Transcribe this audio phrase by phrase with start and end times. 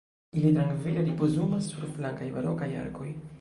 [0.39, 3.13] Ili trankvile ripozumas sur flankaj barokaj arkoj.